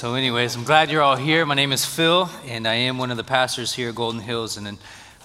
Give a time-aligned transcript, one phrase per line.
[0.00, 1.44] So, anyways, I'm glad you're all here.
[1.44, 4.56] My name is Phil, and I am one of the pastors here at Golden Hills.
[4.56, 4.78] And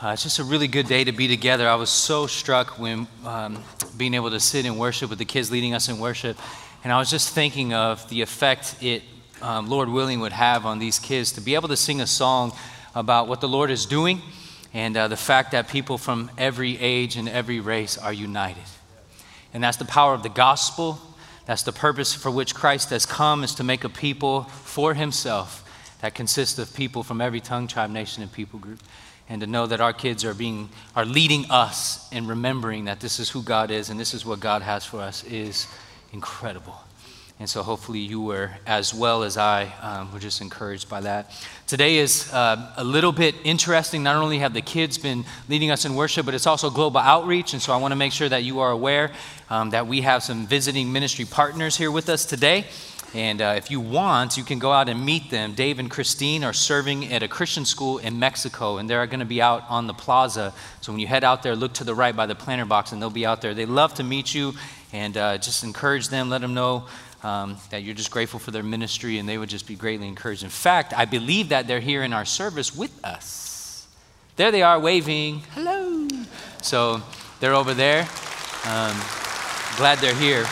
[0.04, 1.70] uh, it's just a really good day to be together.
[1.70, 3.64] I was so struck when um,
[3.96, 6.38] being able to sit and worship with the kids leading us in worship.
[6.84, 9.04] And I was just thinking of the effect it,
[9.42, 12.52] um, Lord willing, would have on these kids to be able to sing a song
[12.94, 14.22] about what the Lord is doing
[14.74, 18.66] and uh, the fact that people from every age and every race are united.
[19.54, 21.00] And that's the power of the gospel
[21.46, 25.62] that's the purpose for which Christ has come is to make a people for himself
[26.02, 28.80] that consists of people from every tongue, tribe, nation, and people group.
[29.28, 33.20] And to know that our kids are being are leading us in remembering that this
[33.20, 35.68] is who God is and this is what God has for us is
[36.14, 36.76] incredible.
[37.38, 41.32] And so hopefully you were, as well as I, um, were just encouraged by that.
[41.68, 44.04] Today is uh, a little bit interesting.
[44.04, 47.52] Not only have the kids been leading us in worship, but it's also global outreach.
[47.52, 49.12] And so I want to make sure that you are aware
[49.50, 52.68] um, that we have some visiting ministry partners here with us today.
[53.14, 55.56] And uh, if you want, you can go out and meet them.
[55.56, 59.26] Dave and Christine are serving at a Christian school in Mexico, and they're going to
[59.26, 60.54] be out on the plaza.
[60.80, 63.02] So when you head out there, look to the right by the planter box, and
[63.02, 63.54] they'll be out there.
[63.54, 64.54] They love to meet you,
[64.92, 66.88] and uh, just encourage them, let them know
[67.26, 70.44] um, that you're just grateful for their ministry and they would just be greatly encouraged.
[70.44, 73.88] In fact, I believe that they're here in our service with us.
[74.36, 75.40] There they are waving.
[75.56, 76.08] Hello.
[76.62, 77.02] So
[77.40, 78.02] they're over there.
[78.66, 78.96] Um,
[79.76, 80.46] glad they're here.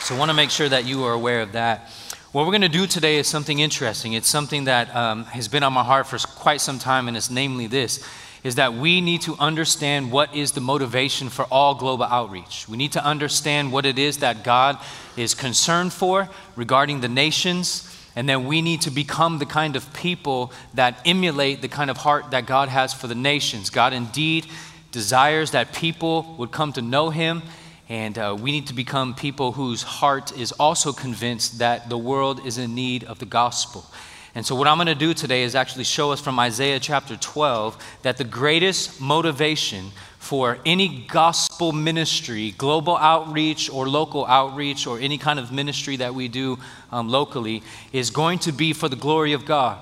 [0.00, 1.90] So want to make sure that you are aware of that.
[2.32, 4.12] What we're going to do today is something interesting.
[4.12, 7.30] It's something that um, has been on my heart for quite some time, and it's
[7.30, 8.06] namely this
[8.42, 12.66] is that we need to understand what is the motivation for all global outreach.
[12.68, 14.78] We need to understand what it is that God
[15.16, 17.86] is concerned for regarding the nations.
[18.16, 21.98] And then we need to become the kind of people that emulate the kind of
[21.98, 23.70] heart that God has for the nations.
[23.70, 24.46] God indeed
[24.90, 27.42] desires that people would come to know Him.
[27.88, 32.46] And uh, we need to become people whose heart is also convinced that the world
[32.46, 33.84] is in need of the gospel.
[34.34, 37.16] And so, what I'm going to do today is actually show us from Isaiah chapter
[37.16, 45.00] 12 that the greatest motivation for any gospel ministry, global outreach or local outreach, or
[45.00, 46.58] any kind of ministry that we do
[46.92, 49.78] um, locally, is going to be for the glory of God.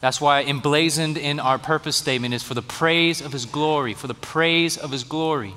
[0.00, 4.06] That's why emblazoned in our purpose statement is for the praise of His glory, for
[4.06, 5.54] the praise of His glory.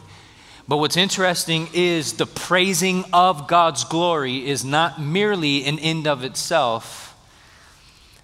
[0.67, 6.23] But what's interesting is the praising of God's glory is not merely an end of
[6.23, 7.08] itself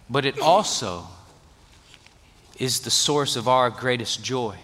[0.09, 1.07] but it also
[2.57, 4.55] is the source of our greatest joy.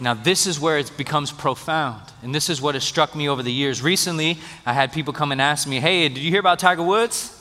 [0.00, 2.02] Now, this is where it becomes profound.
[2.22, 3.82] And this is what has struck me over the years.
[3.82, 7.36] Recently, I had people come and ask me, Hey, did you hear about Tiger Woods?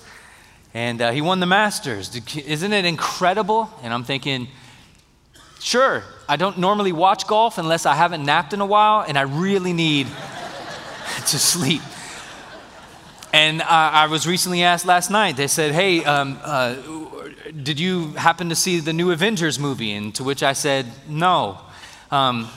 [0.74, 2.14] And uh, he won the Masters.
[2.36, 3.70] Isn't it incredible?
[3.82, 4.50] And I'm thinking,
[5.62, 9.22] Sure, I don't normally watch golf unless I haven't napped in a while and I
[9.22, 10.08] really need
[11.28, 11.82] to sleep.
[13.32, 16.76] And uh, I was recently asked last night, they said, Hey, um, uh,
[17.64, 19.94] did you happen to see the new Avengers movie?
[19.94, 21.60] And to which I said, No.
[22.10, 22.50] Um,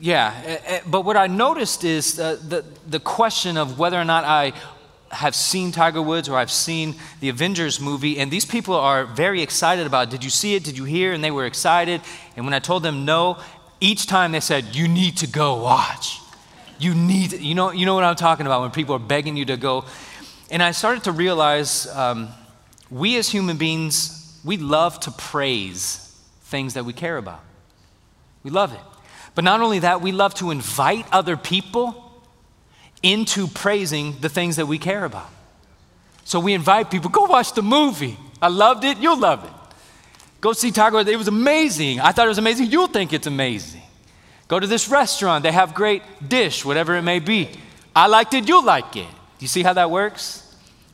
[0.00, 4.04] yeah, eh, eh, but what I noticed is uh, the, the question of whether or
[4.04, 4.52] not I
[5.10, 9.42] have seen Tiger Woods or I've seen the Avengers movie, and these people are very
[9.42, 10.10] excited about.
[10.10, 10.62] Did you see it?
[10.62, 11.12] Did you hear?
[11.12, 12.00] And they were excited.
[12.36, 13.38] And when I told them no,
[13.80, 16.20] each time they said, You need to go watch.
[16.78, 19.44] You need, you know, you know what I'm talking about when people are begging you
[19.46, 19.84] to go.
[20.50, 22.28] And I started to realize um,
[22.90, 26.04] we as human beings, we love to praise
[26.42, 27.40] things that we care about.
[28.42, 28.80] We love it.
[29.34, 32.04] But not only that, we love to invite other people
[33.02, 35.28] into praising the things that we care about.
[36.24, 38.16] So we invite people, go watch the movie.
[38.40, 39.50] I loved it, you'll love it.
[40.40, 42.00] Go see Tiger, it was amazing.
[42.00, 43.77] I thought it was amazing, you'll think it's amazing.
[44.48, 47.50] Go to this restaurant, they have great dish, whatever it may be.
[47.94, 49.06] I liked it, you'll like it.
[49.08, 50.44] Do you see how that works?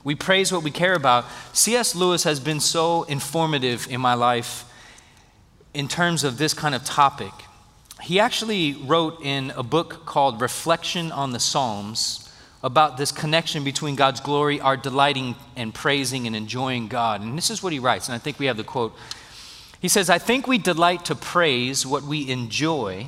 [0.03, 1.25] We praise what we care about.
[1.53, 1.94] C.S.
[1.94, 4.64] Lewis has been so informative in my life
[5.72, 7.32] in terms of this kind of topic.
[8.03, 12.28] He actually wrote in a book called Reflection on the Psalms
[12.62, 17.20] about this connection between God's glory, our delighting and praising and enjoying God.
[17.20, 18.94] And this is what he writes, and I think we have the quote.
[19.81, 23.06] He says, I think we delight to praise what we enjoy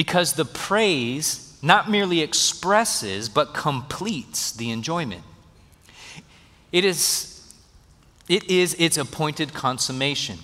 [0.00, 5.22] because the praise not merely expresses, but completes the enjoyment.
[6.72, 7.54] It is,
[8.26, 10.38] it is its appointed consummation.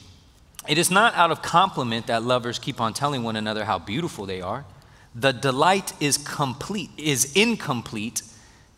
[0.69, 4.27] It is not out of compliment that lovers keep on telling one another how beautiful
[4.27, 4.67] they are.
[5.15, 8.21] The delight is complete, is incomplete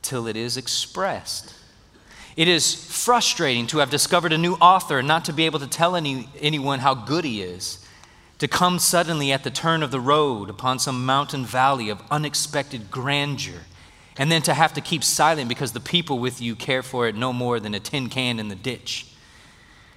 [0.01, 1.57] till it is expressed.
[2.37, 5.67] It is frustrating to have discovered a new author and not to be able to
[5.67, 7.85] tell any, anyone how good he is
[8.39, 12.91] to come suddenly at the turn of the road upon some mountain valley of unexpected
[12.91, 13.63] grandeur
[14.17, 17.15] and then to have to keep silent because the people with you care for it
[17.15, 19.07] no more than a tin can in the ditch.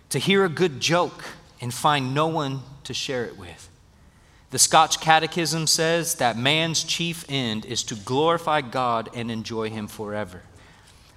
[0.10, 1.24] To hear a good joke
[1.60, 3.70] and find no one to share it with.
[4.52, 9.88] The Scotch Catechism says that man's chief end is to glorify God and enjoy Him
[9.88, 10.44] forever.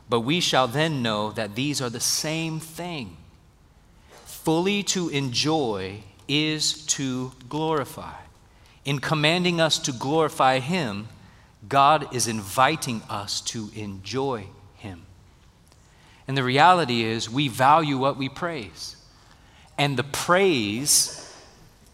[0.08, 3.16] But we shall then know that these are the same thing.
[4.24, 8.14] Fully to enjoy is to glorify.
[8.84, 11.08] In commanding us to glorify Him,
[11.68, 15.06] God is inviting us to enjoy Him.
[16.28, 18.96] And the reality is, we value what we praise.
[19.78, 21.20] And the praise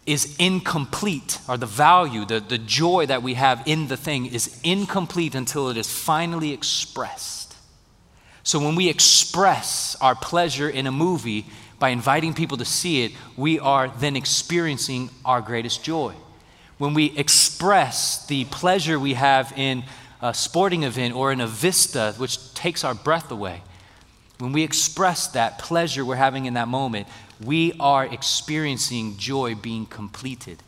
[0.05, 4.59] is incomplete, or the value, the, the joy that we have in the thing is
[4.63, 7.55] incomplete until it is finally expressed.
[8.43, 11.45] So when we express our pleasure in a movie
[11.81, 16.15] by inviting people to see it, we are then experiencing our greatest joy
[16.81, 19.83] when we express the pleasure we have in
[20.19, 23.61] a sporting event or in a vista, which takes our breath away,
[24.39, 27.07] when we express that pleasure we're having in that moment,
[27.39, 30.63] we are experiencing joy being completed.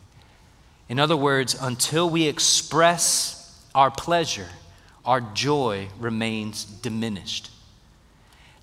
[0.88, 4.50] In other words, until we express our pleasure,
[5.04, 7.50] our joy remains diminished.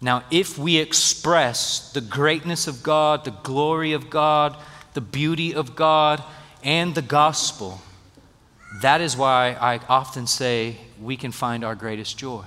[0.01, 4.57] Now, if we express the greatness of God, the glory of God,
[4.93, 6.23] the beauty of God,
[6.63, 7.79] and the gospel,
[8.81, 12.45] that is why I often say we can find our greatest joy.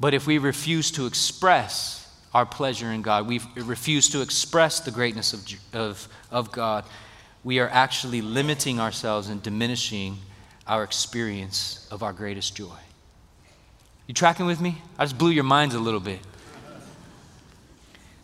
[0.00, 1.98] But if we refuse to express
[2.32, 6.84] our pleasure in God, we refuse to express the greatness of, of, of God,
[7.44, 10.16] we are actually limiting ourselves and diminishing
[10.66, 12.78] our experience of our greatest joy.
[14.06, 14.82] You tracking with me?
[14.98, 16.20] I just blew your minds a little bit.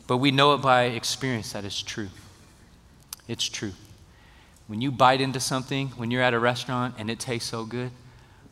[0.07, 2.09] But we know it by experience that it's true.
[3.29, 3.73] It's true.
[4.67, 7.91] When you bite into something, when you're at a restaurant and it tastes so good,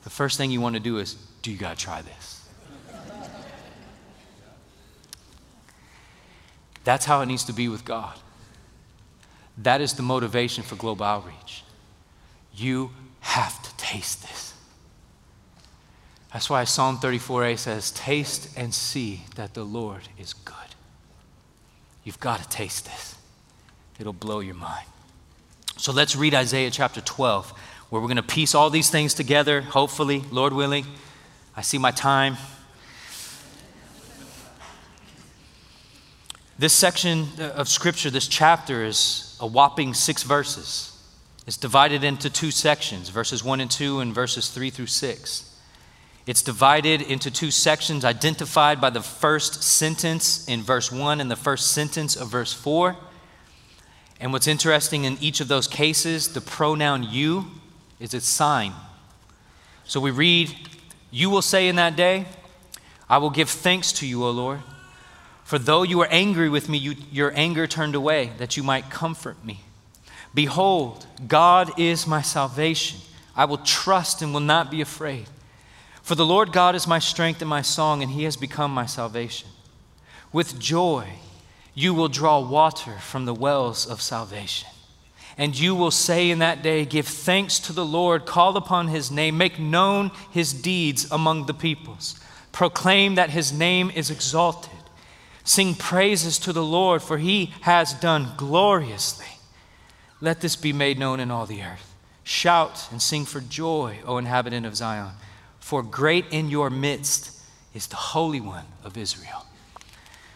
[0.05, 2.49] the first thing you want to do is, do you got to try this?
[6.85, 8.17] That's how it needs to be with God.
[9.59, 11.65] That is the motivation for global outreach.
[12.55, 14.46] You have to taste this.
[16.37, 20.55] That's why Psalm 34a says, Taste and see that the Lord is good.
[22.05, 23.17] You've got to taste this,
[23.99, 24.85] it'll blow your mind.
[25.79, 27.53] So let's read Isaiah chapter 12,
[27.89, 30.85] where we're going to piece all these things together, hopefully, Lord willing.
[31.57, 32.37] I see my time.
[36.59, 41.03] This section of scripture, this chapter, is a whopping six verses.
[41.47, 45.55] It's divided into two sections verses 1 and 2, and verses 3 through 6.
[46.27, 51.37] It's divided into two sections identified by the first sentence in verse 1 and the
[51.37, 52.97] first sentence of verse 4.
[54.19, 57.47] And what's interesting in each of those cases, the pronoun you
[58.01, 58.73] is its sign.
[59.85, 60.53] So we read,
[61.13, 62.27] You will say in that day,
[63.09, 64.61] I will give thanks to you, O Lord.
[65.45, 68.91] For though you were angry with me, you, your anger turned away, that you might
[68.91, 69.61] comfort me.
[70.35, 72.99] Behold, God is my salvation.
[73.37, 75.29] I will trust and will not be afraid.
[76.07, 78.87] For the Lord God is my strength and my song, and he has become my
[78.87, 79.49] salvation.
[80.33, 81.09] With joy,
[81.75, 84.69] you will draw water from the wells of salvation.
[85.37, 89.11] And you will say in that day, Give thanks to the Lord, call upon his
[89.11, 92.21] name, make known his deeds among the peoples,
[92.53, 94.71] proclaim that his name is exalted.
[95.43, 99.41] Sing praises to the Lord, for he has done gloriously.
[100.21, 101.97] Let this be made known in all the earth.
[102.23, 105.11] Shout and sing for joy, O inhabitant of Zion,
[105.67, 107.33] for great in your midst
[107.75, 109.45] is the Holy One of Israel.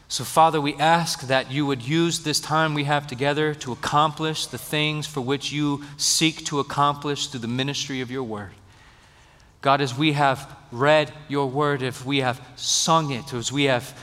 [0.08, 4.46] So, Father, we ask that you would use this time we have together to accomplish
[4.46, 8.50] the things for which you seek to accomplish through the ministry of your word.
[9.60, 13.96] God, as we have read your word, if we have sung it, as we have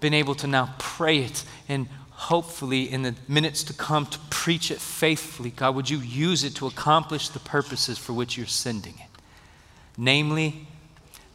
[0.00, 4.70] been able to now pray it, and hopefully in the minutes to come to preach
[4.70, 8.96] it faithfully, God, would you use it to accomplish the purposes for which you're sending
[8.98, 9.08] it?
[9.96, 10.66] Namely,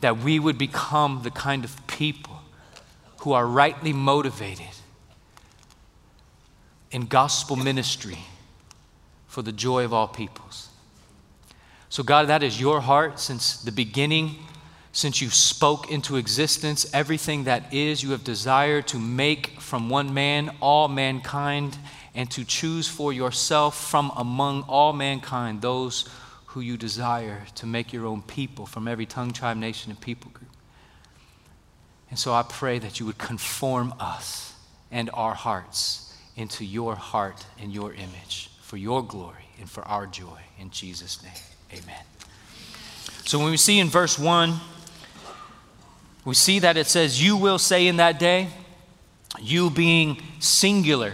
[0.01, 2.41] that we would become the kind of people
[3.19, 4.65] who are rightly motivated
[6.91, 8.19] in gospel ministry
[9.27, 10.69] for the joy of all peoples.
[11.89, 14.35] So, God, that is your heart since the beginning,
[14.91, 20.13] since you spoke into existence everything that is, you have desired to make from one
[20.13, 21.77] man all mankind
[22.15, 26.07] and to choose for yourself from among all mankind those
[26.49, 30.31] who you desire to make your own people from every tongue, tribe, nation, and people
[30.31, 30.49] group.
[32.09, 34.55] And so I pray that you would conform us
[34.89, 40.07] and our hearts into your heart and your image for your glory and for our
[40.07, 40.39] joy.
[40.59, 42.03] In Jesus' name, amen.
[43.25, 44.55] So when we see in verse 1,
[46.25, 48.49] we see that it says, You will say in that day,
[49.39, 51.13] you being singular.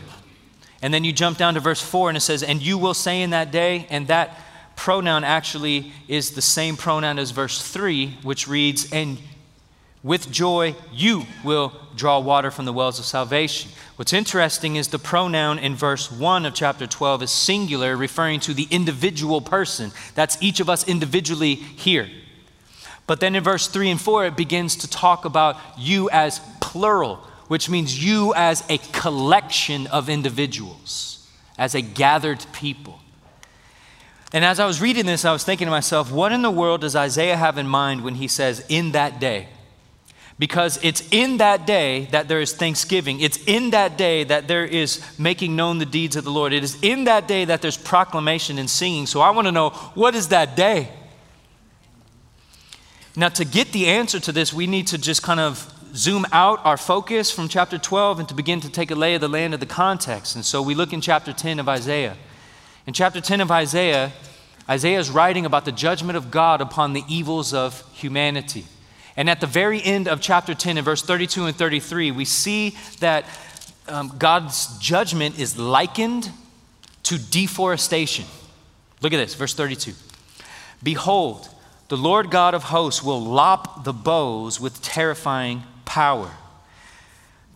[0.82, 3.22] And then you jump down to verse 4 and it says, And you will say
[3.22, 4.40] in that day, and that
[4.76, 9.18] pronoun actually is the same pronoun as verse 3, which reads, And
[10.04, 13.72] with joy you will draw water from the wells of salvation.
[13.96, 18.54] What's interesting is the pronoun in verse 1 of chapter 12 is singular, referring to
[18.54, 19.92] the individual person.
[20.14, 22.10] That's each of us individually here.
[23.08, 27.18] But then in verse 3 and 4, it begins to talk about you as plural,
[27.48, 33.00] which means you as a collection of individuals, as a gathered people.
[34.34, 36.82] And as I was reading this, I was thinking to myself, what in the world
[36.82, 39.48] does Isaiah have in mind when he says, in that day?
[40.38, 43.22] Because it's in that day that there is thanksgiving.
[43.22, 46.52] It's in that day that there is making known the deeds of the Lord.
[46.52, 49.06] It is in that day that there's proclamation and singing.
[49.06, 50.90] So I want to know what is that day?
[53.16, 56.60] Now, to get the answer to this, we need to just kind of zoom out
[56.66, 59.54] our focus from chapter 12 and to begin to take a lay of the land
[59.54, 60.36] of the context.
[60.36, 62.18] And so we look in chapter 10 of Isaiah.
[62.88, 64.14] In chapter 10 of Isaiah,
[64.70, 68.66] Isaiah is writing about the judgment of God upon the evils of humanity.
[69.18, 72.76] And at the very end of chapter 10, in verse 32 and 33, we see
[73.00, 73.26] that
[73.88, 76.30] um, God's judgment is likened
[77.04, 78.26] to deforestation.
[79.02, 79.94] Look at this, verse 32.
[80.84, 81.50] Behold,
[81.88, 86.32] the Lord God of hosts will lop the boughs with terrifying power.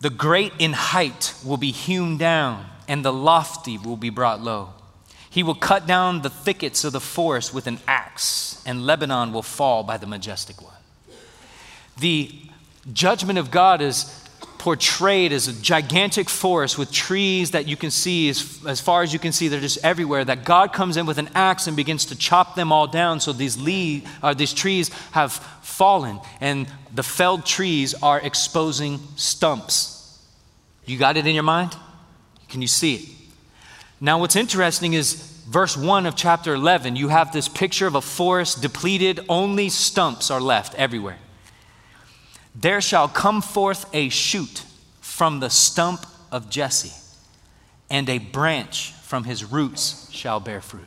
[0.00, 4.70] The great in height will be hewn down, and the lofty will be brought low.
[5.30, 9.44] He will cut down the thickets of the forest with an axe, and Lebanon will
[9.44, 10.74] fall by the majestic one.
[11.98, 12.34] The
[12.92, 14.16] judgment of God is
[14.58, 19.12] portrayed as a gigantic forest with trees that you can see as, as far as
[19.12, 19.48] you can see.
[19.48, 20.24] They're just everywhere.
[20.24, 23.32] That god comes in with an axe and begins to chop them all down so
[23.32, 25.32] these, lee, uh, these trees have
[25.62, 30.18] fallen and the felled trees are exposing stumps.
[30.84, 31.74] You got it in your mind?
[32.48, 33.19] Can you see it
[34.00, 35.14] now what's interesting is
[35.48, 40.30] verse 1 of chapter 11 you have this picture of a forest depleted only stumps
[40.30, 41.18] are left everywhere
[42.54, 44.64] there shall come forth a shoot
[45.00, 46.92] from the stump of Jesse,
[47.88, 50.86] and a branch from his roots shall bear fruit.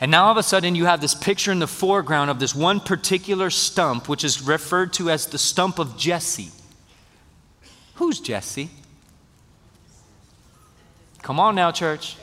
[0.00, 2.54] And now all of a sudden, you have this picture in the foreground of this
[2.54, 6.50] one particular stump, which is referred to as the stump of Jesse.
[7.94, 8.70] Who's Jesse?
[11.22, 12.16] Come on now, church.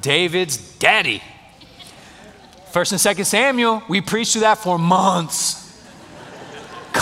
[0.00, 1.22] David's daddy.
[2.72, 5.66] First and second Samuel, we preached to that for months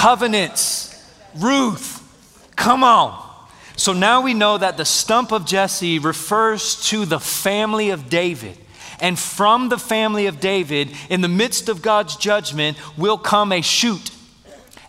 [0.04, 1.02] covenants.
[1.36, 3.18] Ruth, come on.
[3.76, 8.58] So now we know that the stump of Jesse refers to the family of David.
[9.00, 13.62] And from the family of David, in the midst of God's judgment, will come a
[13.62, 14.10] shoot.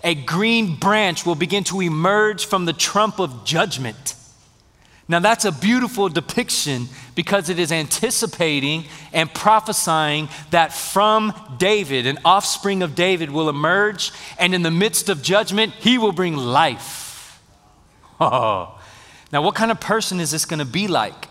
[0.03, 4.15] A green branch will begin to emerge from the trump of judgment.
[5.07, 12.17] Now, that's a beautiful depiction because it is anticipating and prophesying that from David, an
[12.25, 17.41] offspring of David will emerge, and in the midst of judgment, he will bring life.
[18.19, 18.71] Oh.
[19.31, 21.27] Now, what kind of person is this going to be like?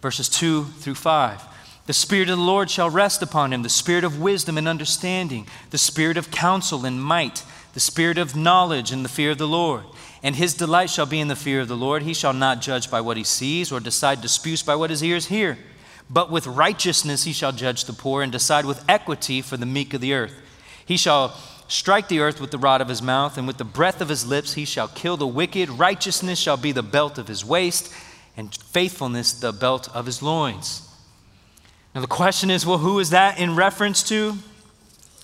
[0.00, 1.42] Verses 2 through 5.
[1.86, 5.46] The Spirit of the Lord shall rest upon him, the Spirit of wisdom and understanding,
[5.68, 7.42] the Spirit of counsel and might,
[7.74, 9.84] the Spirit of knowledge and the fear of the Lord
[10.24, 12.02] and his delight shall be in the fear of the Lord.
[12.02, 15.26] He shall not judge by what he sees or decide disputes by what his ears
[15.26, 15.58] hear.
[16.08, 19.92] But with righteousness he shall judge the poor and decide with equity for the meek
[19.92, 20.34] of the earth.
[20.86, 21.38] He shall
[21.68, 24.26] strike the earth with the rod of his mouth, and with the breath of his
[24.26, 25.68] lips he shall kill the wicked.
[25.68, 27.92] Righteousness shall be the belt of his waist,
[28.34, 30.88] and faithfulness the belt of his loins.
[31.94, 34.36] Now the question is well, who is that in reference to?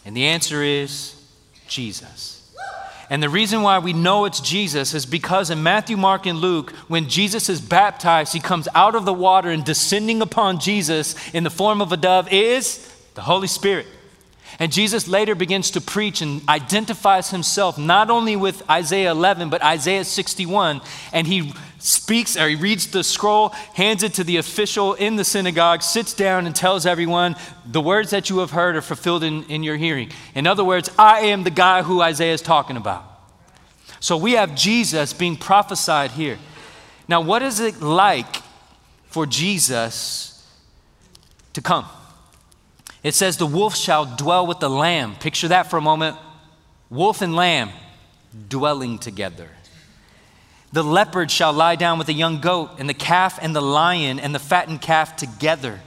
[0.05, 1.15] And the answer is
[1.69, 2.40] Jesus.
[3.11, 6.71] And the reason why we know it's Jesus is because in Matthew, Mark, and Luke,
[6.87, 11.43] when Jesus is baptized, he comes out of the water and descending upon Jesus in
[11.43, 13.87] the form of a dove is the Holy Spirit.
[14.61, 19.63] And Jesus later begins to preach and identifies himself not only with Isaiah 11, but
[19.63, 20.83] Isaiah 61.
[21.15, 25.25] And he speaks or he reads the scroll, hands it to the official in the
[25.25, 29.45] synagogue, sits down and tells everyone, The words that you have heard are fulfilled in,
[29.45, 30.11] in your hearing.
[30.35, 33.03] In other words, I am the guy who Isaiah is talking about.
[33.99, 36.39] So we have Jesus being prophesied here.
[37.09, 38.43] Now, what is it like
[39.07, 40.47] for Jesus
[41.55, 41.87] to come?
[43.03, 45.17] It says, The wolf shall dwell with the lamb.
[45.17, 46.17] Picture that for a moment.
[46.91, 47.71] Wolf and lamb
[48.49, 49.49] dwelling together.
[50.73, 54.21] The leopard shall lie down with the young goat, and the calf and the lion
[54.21, 55.81] and the fattened calf together,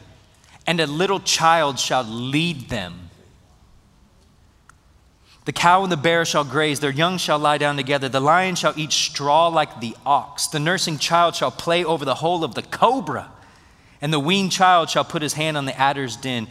[0.67, 3.10] and a little child shall lead them.
[5.46, 8.08] The cow and the bear shall graze, their young shall lie down together.
[8.08, 10.48] The lion shall eat straw like the ox.
[10.48, 13.29] The nursing child shall play over the hole of the cobra,
[14.01, 16.48] and the weaned child shall put his hand on the adder's den.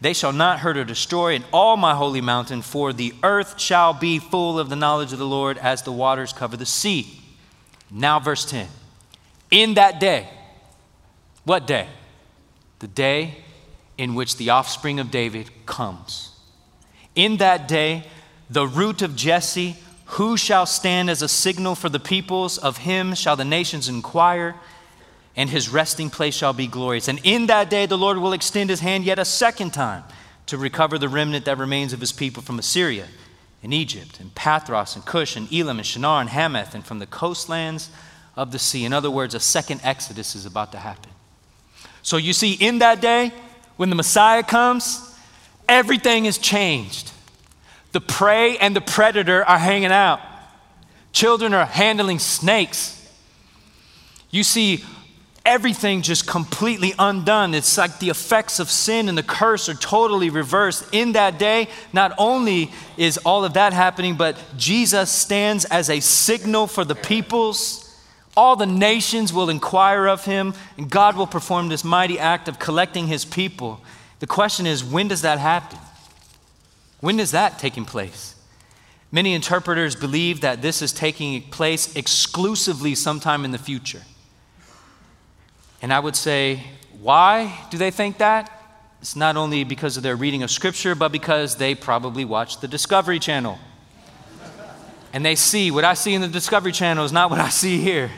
[0.00, 3.92] They shall not hurt or destroy in all my holy mountain, for the earth shall
[3.92, 7.20] be full of the knowledge of the Lord as the waters cover the sea.
[7.90, 8.68] Now, verse 10.
[9.50, 10.28] In that day,
[11.44, 11.88] what day?
[12.78, 13.36] The day
[13.98, 16.30] in which the offspring of David comes.
[17.14, 18.04] In that day,
[18.48, 19.76] the root of Jesse,
[20.06, 22.56] who shall stand as a signal for the peoples?
[22.56, 24.54] Of him shall the nations inquire,
[25.36, 27.08] and his resting place shall be glorious.
[27.08, 30.04] And in that day the Lord will extend his hand yet a second time
[30.46, 33.06] to recover the remnant that remains of his people from Assyria
[33.62, 37.06] and Egypt and Pathros and Cush and Elam and Shinar and Hamath and from the
[37.06, 37.90] coastlands
[38.36, 38.84] of the sea.
[38.84, 41.10] In other words, a second exodus is about to happen.
[42.02, 43.32] So you see, in that day,
[43.76, 45.14] when the Messiah comes,
[45.68, 47.12] everything is changed.
[47.92, 50.20] The prey and the predator are hanging out.
[51.12, 52.96] Children are handling snakes.
[54.30, 54.84] You see
[55.44, 57.54] everything just completely undone.
[57.54, 60.84] It's like the effects of sin and the curse are totally reversed.
[60.92, 66.00] In that day, not only is all of that happening, but Jesus stands as a
[66.00, 67.86] signal for the peoples.
[68.36, 72.58] All the nations will inquire of him, and God will perform this mighty act of
[72.58, 73.80] collecting his people.
[74.20, 75.78] The question is, when does that happen?
[77.00, 78.34] When is that taking place?
[79.10, 84.02] Many interpreters believe that this is taking place exclusively sometime in the future.
[85.82, 86.62] And I would say,
[87.00, 88.50] why do they think that?
[89.00, 92.68] It's not only because of their reading of Scripture, but because they probably watch the
[92.68, 93.58] Discovery Channel.
[95.12, 97.78] And they see what I see in the Discovery Channel is not what I see
[97.78, 98.10] here.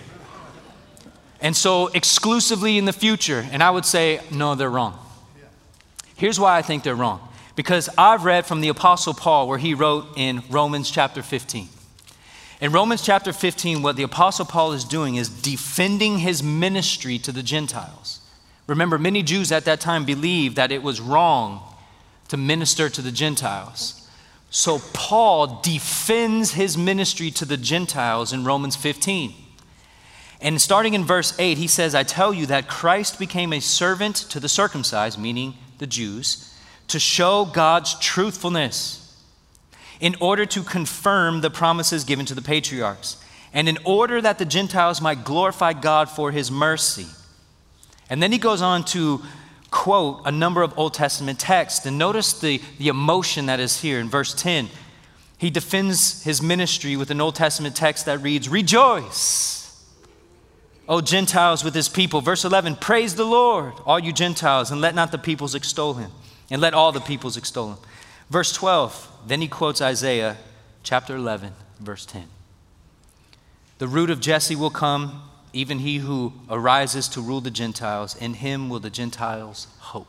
[1.41, 4.99] And so, exclusively in the future, and I would say, no, they're wrong.
[6.17, 9.75] Here's why I think they're wrong because I've read from the Apostle Paul where he
[9.75, 11.69] wrote in Romans chapter 15.
[12.63, 17.33] In Romans chapter 15, what the Apostle Paul is doing is defending his ministry to
[17.33, 18.21] the Gentiles.
[18.69, 21.61] Remember, many Jews at that time believed that it was wrong
[22.29, 24.09] to minister to the Gentiles.
[24.51, 29.35] So Paul defends his ministry to the Gentiles in Romans 15.
[30.41, 34.15] And starting in verse 8, he says, I tell you that Christ became a servant
[34.31, 36.55] to the circumcised, meaning the Jews
[36.87, 39.02] to show God's truthfulness
[40.03, 43.17] in order to confirm the promises given to the patriarchs,
[43.55, 47.07] and in order that the Gentiles might glorify God for his mercy.
[48.11, 49.23] And then he goes on to
[49.71, 51.87] quote a number of Old Testament texts.
[51.87, 54.71] And notice the, the emotion that is here in verse 10.
[55.39, 59.87] He defends his ministry with an Old Testament text that reads, Rejoice,
[60.89, 62.21] O Gentiles with his people.
[62.21, 66.11] Verse 11, Praise the Lord, all you Gentiles, and let not the peoples extol him
[66.51, 67.79] and let all the peoples extol him.
[68.33, 70.39] Verse 12, then he quotes Isaiah
[70.83, 72.29] chapter 11, verse 10.
[73.77, 78.17] The root of Jesse will come, even he who arises to rule the Gentiles.
[78.17, 80.09] In him will the Gentiles hope.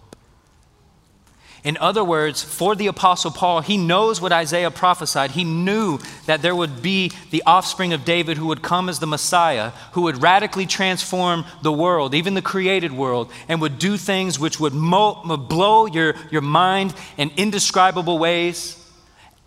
[1.64, 5.32] In other words, for the Apostle Paul, he knows what Isaiah prophesied.
[5.32, 9.08] He knew that there would be the offspring of David who would come as the
[9.08, 14.38] Messiah, who would radically transform the world, even the created world, and would do things
[14.38, 18.78] which would mo- blow your, your mind in indescribable ways.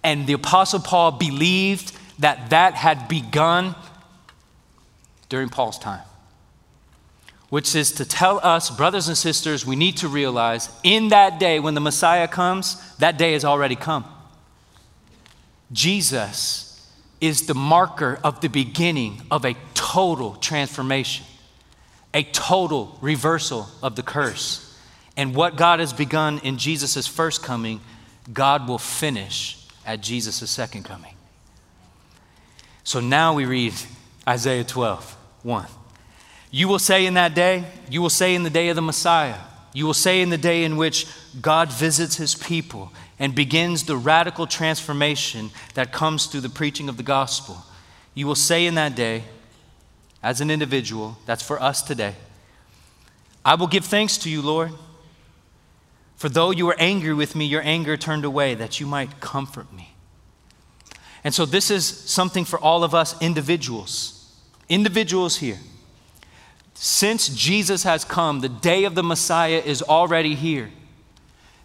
[0.03, 3.75] And the Apostle Paul believed that that had begun
[5.29, 6.03] during Paul's time
[7.49, 11.61] which is to tell us, brothers and sisters, we need to realize in that day
[11.61, 14.05] when the Messiah comes, that day has already come.
[15.73, 21.25] Jesus is the marker of the beginning of a total transformation,
[22.13, 24.63] a total reversal of the curse.
[25.17, 27.81] And what God has begun in Jesus' first coming,
[28.33, 31.15] God will finish at Jesus' second coming.
[32.85, 33.73] So now we read
[34.29, 35.67] Isaiah 12, 1.
[36.51, 39.39] You will say in that day, you will say in the day of the Messiah,
[39.73, 41.07] you will say in the day in which
[41.41, 46.97] God visits his people and begins the radical transformation that comes through the preaching of
[46.97, 47.59] the gospel.
[48.15, 49.25] You will say in that day,
[50.23, 52.15] as an individual, that's for us today,
[53.45, 54.73] I will give thanks to you, Lord.
[56.17, 59.73] For though you were angry with me, your anger turned away that you might comfort
[59.73, 59.95] me.
[61.23, 64.35] And so, this is something for all of us individuals,
[64.69, 65.59] individuals here.
[66.79, 70.71] Since Jesus has come, the day of the Messiah is already here.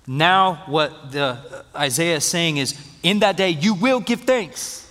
[0.08, 4.90] Now, what the, uh, Isaiah is saying is, in that day you will give thanks.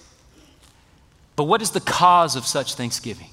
[1.37, 3.31] But what is the cause of such thanksgiving?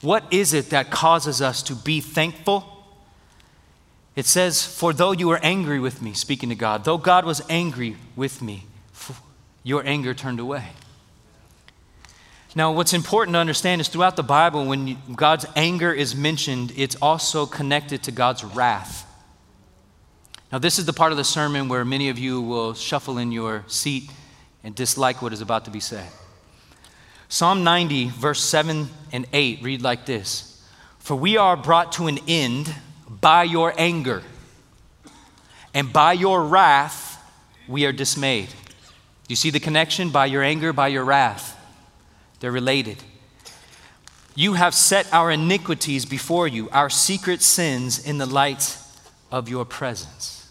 [0.00, 2.64] What is it that causes us to be thankful?
[4.16, 7.42] It says, For though you were angry with me, speaking to God, though God was
[7.48, 8.64] angry with me,
[9.62, 10.64] your anger turned away.
[12.56, 16.96] Now, what's important to understand is throughout the Bible, when God's anger is mentioned, it's
[16.96, 19.06] also connected to God's wrath.
[20.50, 23.30] Now, this is the part of the sermon where many of you will shuffle in
[23.30, 24.10] your seat
[24.64, 26.08] and dislike what is about to be said.
[27.28, 30.60] Psalm 90, verse 7 and 8 read like this
[30.98, 32.74] For we are brought to an end
[33.08, 34.24] by your anger,
[35.72, 37.22] and by your wrath
[37.68, 38.48] we are dismayed.
[39.28, 40.10] You see the connection?
[40.10, 41.56] By your anger, by your wrath.
[42.40, 42.98] They're related.
[44.34, 48.76] You have set our iniquities before you, our secret sins in the light
[49.30, 50.48] of your presence.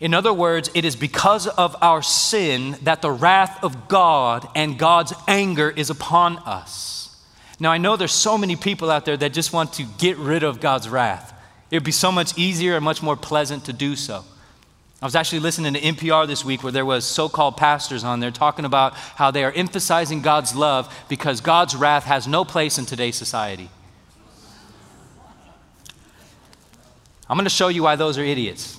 [0.00, 4.78] In other words, it is because of our sin that the wrath of God and
[4.78, 7.22] God's anger is upon us.
[7.60, 10.42] Now, I know there's so many people out there that just want to get rid
[10.42, 11.32] of God's wrath.
[11.70, 14.24] It would be so much easier and much more pleasant to do so.
[15.02, 18.30] I was actually listening to NPR this week where there was so-called pastors on there
[18.30, 22.86] talking about how they are emphasizing God's love because God's wrath has no place in
[22.86, 23.68] today's society.
[27.28, 28.78] I'm going to show you why those are idiots.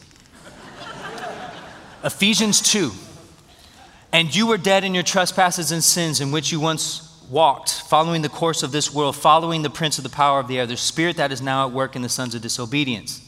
[2.05, 2.91] Ephesians 2.
[4.13, 8.21] And you were dead in your trespasses and sins in which you once walked, following
[8.21, 10.77] the course of this world, following the prince of the power of the air, the
[10.77, 13.21] spirit that is now at work in the sons of disobedience,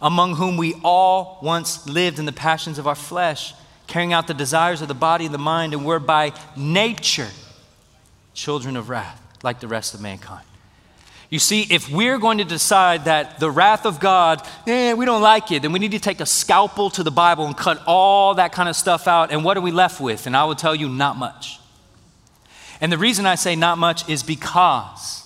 [0.00, 3.54] among whom we all once lived in the passions of our flesh,
[3.86, 7.28] carrying out the desires of the body and the mind, and were by nature
[8.34, 10.44] children of wrath, like the rest of mankind.
[11.28, 15.22] You see, if we're going to decide that the wrath of God, eh, we don't
[15.22, 18.34] like it, then we need to take a scalpel to the Bible and cut all
[18.34, 19.32] that kind of stuff out.
[19.32, 20.26] And what are we left with?
[20.26, 21.58] And I will tell you, not much.
[22.80, 25.25] And the reason I say not much is because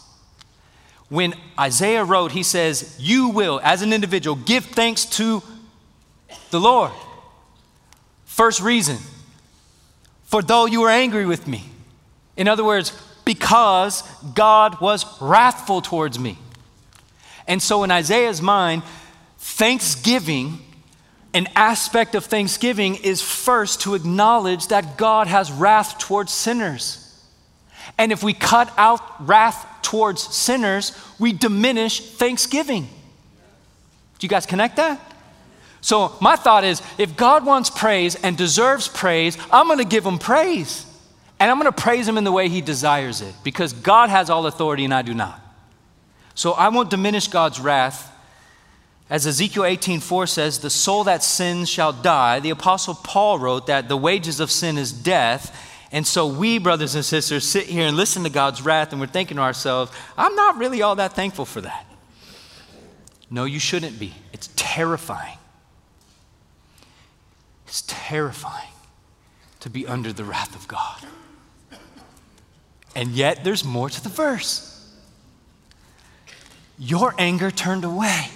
[1.11, 5.43] when Isaiah wrote, he says, You will, as an individual, give thanks to
[6.51, 6.93] the Lord.
[8.25, 8.97] First reason,
[10.23, 11.65] for though you were angry with me.
[12.37, 12.93] In other words,
[13.25, 14.03] because
[14.35, 16.39] God was wrathful towards me.
[17.47, 18.85] And so, in Isaiah's mind,
[19.39, 20.61] thanksgiving,
[21.35, 27.10] an aspect of thanksgiving, is first to acknowledge that God has wrath towards sinners.
[28.01, 32.85] And if we cut out wrath towards sinners, we diminish thanksgiving.
[32.85, 34.99] Do you guys connect that?
[35.83, 40.07] So, my thought is if God wants praise and deserves praise, I'm going to give
[40.07, 40.87] him praise.
[41.39, 44.31] And I'm going to praise him in the way he desires it because God has
[44.31, 45.39] all authority and I do not.
[46.35, 48.11] So I won't diminish God's wrath.
[49.11, 53.89] As Ezekiel 18:4 says, "The soul that sins shall die." The apostle Paul wrote that
[53.91, 55.55] the wages of sin is death.
[55.93, 59.09] And so we, brothers and sisters, sit here and listen to God's wrath and we're
[59.09, 61.87] thinking to ourselves, I'm not really all that thankful for that.
[63.29, 64.15] No, you shouldn't be.
[64.33, 65.39] It's terrifying.
[67.67, 68.73] It's terrifying
[69.61, 71.07] to be under the wrath of God.
[72.97, 74.67] And yet, there's more to the verse.
[76.79, 78.27] Your anger turned away,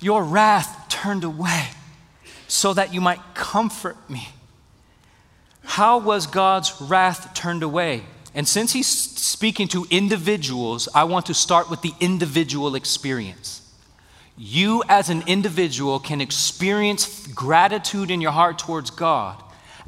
[0.00, 1.68] your wrath turned away,
[2.48, 4.28] so that you might comfort me.
[5.70, 8.02] How was God's wrath turned away?
[8.34, 13.62] And since he's speaking to individuals, I want to start with the individual experience.
[14.36, 19.40] You, as an individual, can experience gratitude in your heart towards God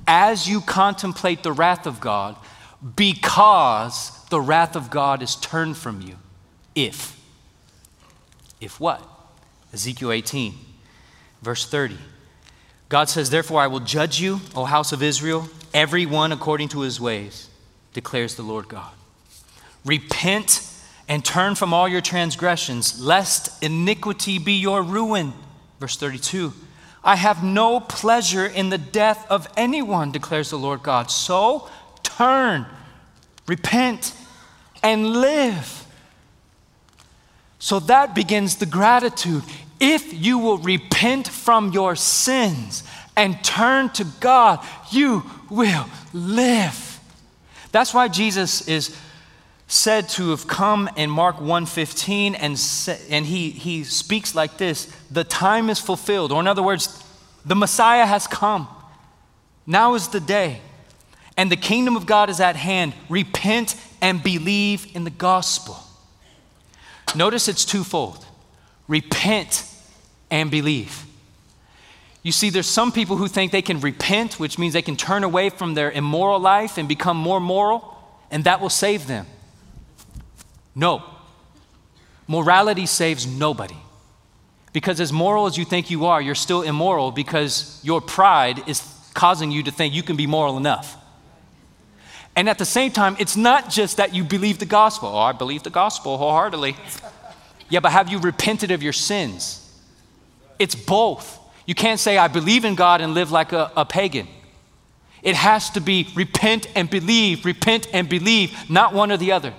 [0.07, 2.37] as you contemplate the wrath of God
[2.95, 6.15] because the wrath of God is turned from you.
[6.77, 7.21] If.
[8.61, 9.03] If what?
[9.73, 10.55] Ezekiel 18,
[11.43, 11.99] verse 30.
[12.93, 16.81] God says, Therefore I will judge you, O house of Israel, every one according to
[16.81, 17.49] his ways,
[17.95, 18.93] declares the Lord God.
[19.83, 20.61] Repent
[21.09, 25.33] and turn from all your transgressions, lest iniquity be your ruin.
[25.81, 26.53] Verse 32.
[27.03, 31.11] I have no pleasure in the death of anyone, declares the Lord God.
[31.11, 31.71] So
[32.03, 32.67] turn,
[33.47, 34.13] repent,
[34.83, 35.87] and live.
[37.59, 39.45] So that begins the gratitude.
[39.85, 42.85] If you will repent from your sins
[43.17, 47.01] and turn to God, you will live.
[47.73, 48.97] That's why Jesus is
[49.67, 52.57] said to have come in Mark 1:15 and
[53.11, 57.03] and he he speaks like this, the time is fulfilled or in other words,
[57.45, 58.69] the Messiah has come.
[59.67, 60.61] Now is the day
[61.37, 62.95] and the kingdom of God is at hand.
[63.09, 65.77] Repent and believe in the gospel.
[67.17, 68.25] Notice it's twofold
[68.89, 69.65] repent
[70.33, 71.05] and believe.
[72.23, 75.25] You see, there's some people who think they can repent, which means they can turn
[75.25, 77.97] away from their immoral life and become more moral,
[78.31, 79.27] and that will save them.
[80.75, 81.05] No.
[82.27, 83.77] Morality saves nobody.
[84.73, 88.83] Because as moral as you think you are, you're still immoral because your pride is
[89.13, 90.97] causing you to think you can be moral enough.
[92.35, 95.11] And at the same time, it's not just that you believe the gospel.
[95.11, 96.75] Oh, I believe the gospel wholeheartedly.
[97.69, 99.62] Yeah, but have you repented of your sins?
[100.59, 101.39] It's both.
[101.67, 104.27] You can't say, I believe in God and live like a, a pagan.
[105.23, 109.55] It has to be repent and believe, repent and believe, not one or the other.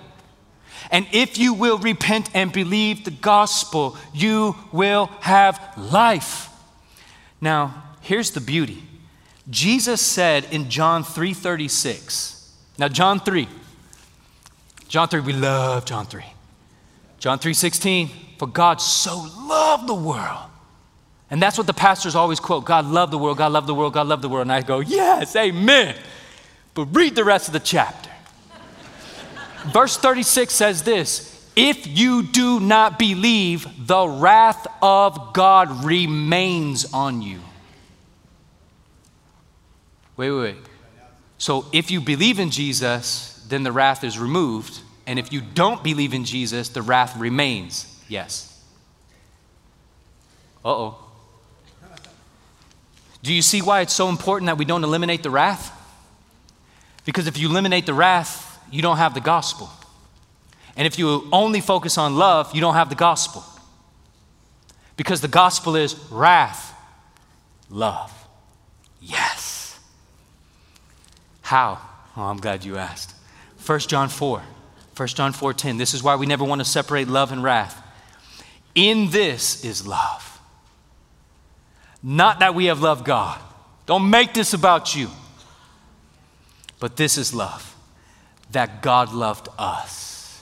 [0.91, 6.49] And if you will repent and believe the gospel, you will have life.
[7.39, 8.83] Now, here's the beauty.
[9.49, 12.49] Jesus said in John 3:36.
[12.77, 13.47] Now John 3.
[14.87, 16.23] John 3 we love John 3.
[17.19, 20.49] John 3:16 for God so loved the world.
[21.33, 23.95] And that's what the pastors always quote, God loved the world, God loved the world,
[23.95, 24.43] God loved the world.
[24.43, 25.95] And I go, "Yes, amen."
[26.75, 28.11] But read the rest of the chapter.
[29.65, 37.23] Verse 36 says this If you do not believe, the wrath of God remains on
[37.23, 37.39] you.
[40.15, 40.57] Wait, wait, wait.
[41.39, 44.81] So if you believe in Jesus, then the wrath is removed.
[45.07, 47.87] And if you don't believe in Jesus, the wrath remains.
[48.07, 48.61] Yes.
[50.63, 51.02] Uh oh.
[53.23, 55.71] Do you see why it's so important that we don't eliminate the wrath?
[57.05, 59.69] Because if you eliminate the wrath, you don't have the gospel.
[60.75, 63.43] And if you only focus on love, you don't have the gospel.
[64.97, 66.75] Because the gospel is wrath,
[67.69, 68.11] love.
[69.01, 69.79] Yes.
[71.41, 71.79] How?
[72.15, 73.13] Oh, I'm glad you asked.
[73.65, 74.43] 1 John 4.
[74.95, 75.77] 1 John 4:10.
[75.77, 77.81] This is why we never want to separate love and wrath.
[78.75, 80.32] In this is love.
[82.03, 83.39] Not that we have loved God.
[83.85, 85.09] Don't make this about you.
[86.79, 87.75] But this is love
[88.51, 90.41] that God loved us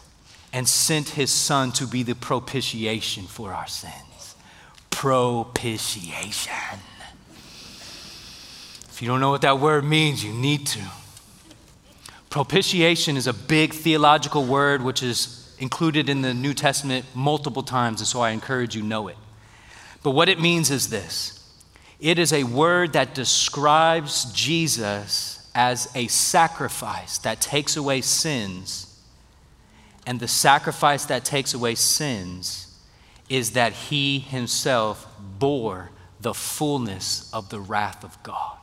[0.52, 4.36] and sent his son to be the propitiation for our sins.
[4.90, 6.80] Propitiation.
[8.90, 10.82] If you don't know what that word means, you need to.
[12.30, 18.02] Propitiation is a big theological word which is included in the New Testament multiple times,
[18.02, 19.18] and so I encourage you know it.
[20.02, 21.41] But what it means is this
[22.02, 29.00] it is a word that describes Jesus as a sacrifice that takes away sins.
[30.08, 32.76] And the sacrifice that takes away sins
[33.30, 38.58] is that he himself bore the fullness of the wrath of God.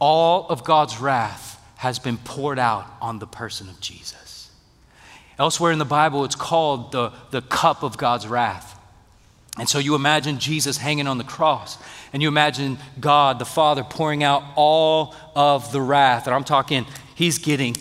[0.00, 4.50] All of God's wrath has been poured out on the person of Jesus.
[5.38, 8.75] Elsewhere in the Bible, it's called the, the cup of God's wrath.
[9.58, 11.78] And so you imagine Jesus hanging on the cross,
[12.12, 16.26] and you imagine God, the Father, pouring out all of the wrath.
[16.26, 17.76] And I'm talking, He's getting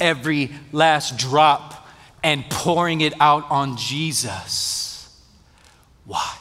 [0.00, 1.88] every last drop
[2.22, 5.16] and pouring it out on Jesus.
[6.04, 6.36] Why?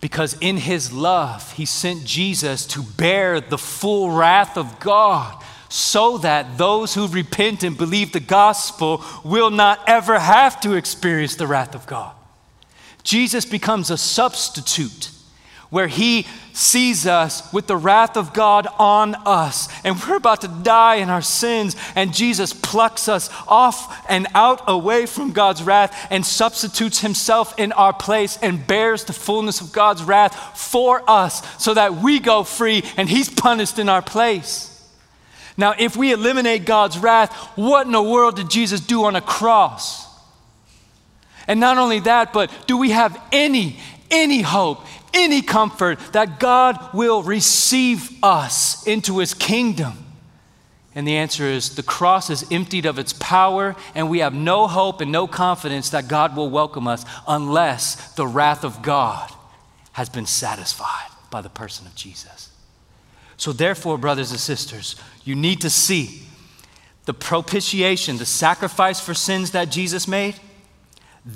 [0.00, 6.18] Because in His love, He sent Jesus to bear the full wrath of God so
[6.18, 11.46] that those who repent and believe the gospel will not ever have to experience the
[11.46, 12.12] wrath of God.
[13.02, 15.10] Jesus becomes a substitute
[15.70, 20.48] where he sees us with the wrath of God on us, and we're about to
[20.48, 26.08] die in our sins, and Jesus plucks us off and out away from God's wrath
[26.10, 31.40] and substitutes himself in our place and bears the fullness of God's wrath for us
[31.62, 34.66] so that we go free and he's punished in our place.
[35.56, 39.20] Now, if we eliminate God's wrath, what in the world did Jesus do on a
[39.20, 40.09] cross?
[41.50, 43.76] And not only that, but do we have any,
[44.08, 49.94] any hope, any comfort that God will receive us into his kingdom?
[50.94, 54.68] And the answer is the cross is emptied of its power, and we have no
[54.68, 59.28] hope and no confidence that God will welcome us unless the wrath of God
[59.94, 62.52] has been satisfied by the person of Jesus.
[63.36, 66.22] So, therefore, brothers and sisters, you need to see
[67.06, 70.36] the propitiation, the sacrifice for sins that Jesus made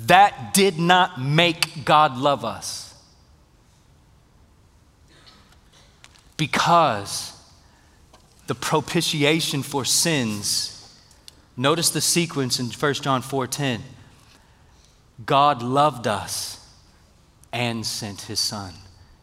[0.03, 2.93] that did not make God love us.
[6.37, 7.31] Because
[8.47, 10.99] the propitiation for sins,
[11.55, 13.83] notice the sequence in 1 John 4:10.
[15.25, 16.59] God loved us
[17.53, 18.73] and sent his son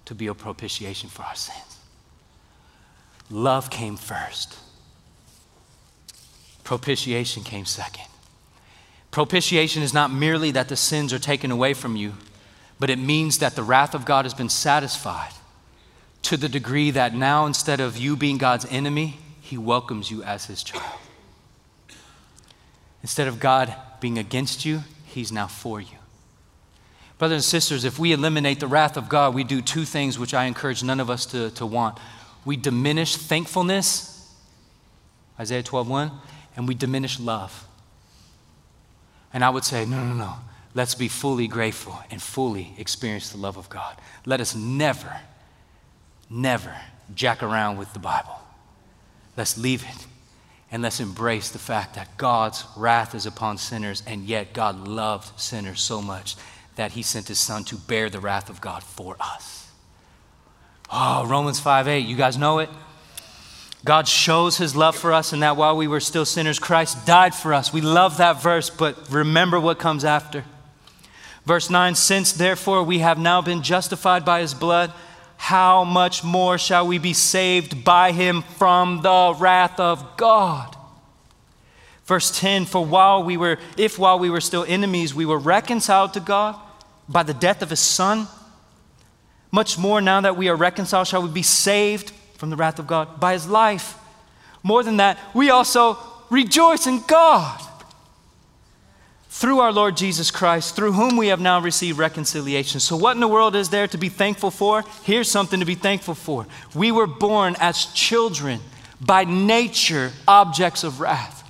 [0.07, 1.59] to be a propitiation for our sins.
[3.31, 4.59] Love came first.
[6.65, 8.12] Propitiation came second.
[9.13, 12.15] Propitiation is not merely that the sins are taken away from you,
[12.81, 15.33] but it means that the wrath of God has been satisfied
[16.23, 20.47] to the degree that now, instead of you being God's enemy, He welcomes you as
[20.47, 20.99] His child.
[23.03, 25.99] Instead of God being against you, He's now for you.
[27.19, 30.33] Brothers and sisters, if we eliminate the wrath of God, we do two things which
[30.33, 31.99] I encourage none of us to, to want.
[32.47, 34.33] We diminish thankfulness,
[35.39, 36.13] Isaiah 12:1,
[36.57, 37.67] and we diminish love.
[39.33, 40.35] And I would say, no, no, no.
[40.75, 43.97] Let's be fully grateful and fully experience the love of God.
[44.25, 45.21] Let us never,
[46.31, 46.75] never
[47.15, 48.41] jack around with the Bible.
[49.37, 50.07] Let's leave it
[50.73, 55.39] and let's embrace the fact that God's wrath is upon sinners, and yet God loved
[55.39, 56.35] sinners so much
[56.77, 59.71] that he sent his son to bear the wrath of God for us.
[60.91, 62.71] Oh, Romans 5 8, you guys know it?
[63.85, 67.35] God shows his love for us, and that while we were still sinners, Christ died
[67.35, 67.73] for us.
[67.73, 70.45] We love that verse, but remember what comes after.
[71.45, 74.93] Verse 9 Since therefore we have now been justified by his blood,
[75.37, 80.77] how much more shall we be saved by him from the wrath of God?
[82.05, 86.15] Verse 10 For while we were, if while we were still enemies, we were reconciled
[86.15, 86.55] to God
[87.09, 88.29] by the death of his son,
[89.51, 92.13] much more now that we are reconciled, shall we be saved
[92.43, 93.97] from the wrath of God by his life.
[94.65, 95.97] More than that, we also
[96.29, 97.63] rejoice in God
[99.29, 102.81] through our Lord Jesus Christ, through whom we have now received reconciliation.
[102.81, 104.83] So, what in the world is there to be thankful for?
[105.05, 106.49] Here's something to be thankful for.
[106.75, 108.59] We were born as children,
[109.01, 111.42] by nature, objects of wrath.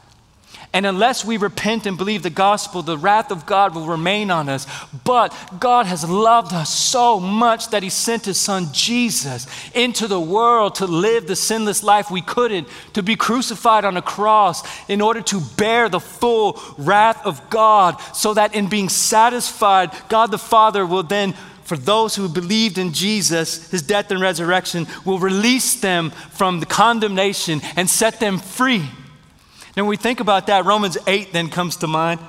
[0.74, 4.48] And unless we repent and believe the gospel, the wrath of God will remain on
[4.48, 4.66] us.
[5.04, 10.20] But God has loved us so much that He sent His Son Jesus into the
[10.20, 15.02] world to live the sinless life we couldn't, to be crucified on a cross in
[15.02, 20.38] order to bear the full wrath of God, so that in being satisfied, God the
[20.38, 25.80] Father will then for those who believed in Jesus, his death and resurrection, will release
[25.80, 28.88] them from the condemnation and set them free.
[29.76, 32.20] Now, when we think about that, Romans 8 then comes to mind.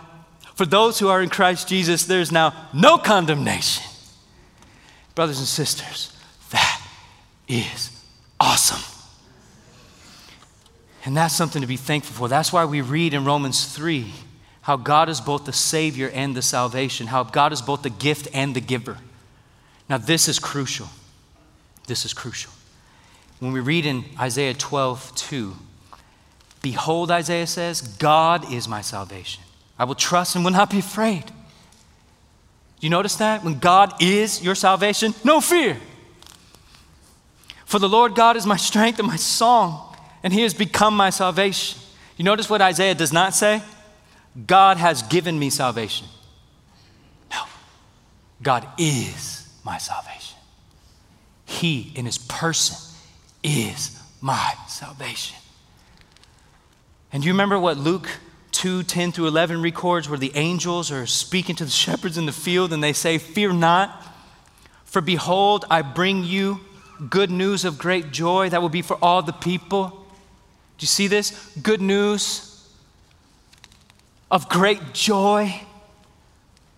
[0.56, 3.84] For those who are in Christ Jesus, there's now no condemnation.
[5.16, 6.16] Brothers and sisters,
[6.52, 6.82] that
[7.48, 7.92] is
[8.40, 8.82] awesome.
[11.06, 12.28] And that's something to be thankful for.
[12.30, 14.12] That's why we read in Romans 3
[14.62, 18.30] how God is both the Savior and the salvation, how God is both the gift
[18.34, 18.98] and the giver.
[19.90, 20.88] Now, this is crucial.
[21.88, 22.52] This is crucial.
[23.40, 25.54] When we read in Isaiah 12, 2,
[26.64, 29.44] Behold, Isaiah says, God is my salvation.
[29.78, 31.26] I will trust and will not be afraid.
[32.80, 33.44] You notice that?
[33.44, 35.78] When God is your salvation, no fear.
[37.66, 41.10] For the Lord God is my strength and my song, and he has become my
[41.10, 41.80] salvation.
[42.16, 43.62] You notice what Isaiah does not say?
[44.48, 46.08] God has given me salvation.
[47.30, 47.44] No,
[48.42, 50.38] God is my salvation.
[51.46, 52.78] He, in his person,
[53.44, 55.38] is my salvation.
[57.14, 58.10] And do you remember what Luke
[58.54, 62.32] 2 10 through 11 records, where the angels are speaking to the shepherds in the
[62.32, 64.04] field and they say, Fear not,
[64.84, 66.60] for behold, I bring you
[67.10, 69.90] good news of great joy that will be for all the people.
[70.78, 71.56] Do you see this?
[71.62, 72.50] Good news
[74.32, 75.62] of great joy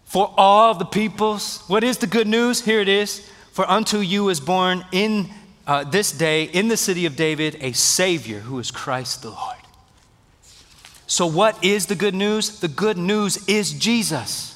[0.04, 1.64] for all the peoples.
[1.68, 2.62] What is the good news?
[2.62, 3.30] Here it is.
[3.52, 5.30] For unto you is born in
[5.66, 9.65] uh, this day in the city of David a Savior who is Christ the Lord.
[11.08, 12.60] So, what is the good news?
[12.60, 14.52] The good news is Jesus.